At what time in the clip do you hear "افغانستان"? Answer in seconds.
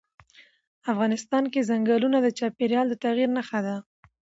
0.91-1.43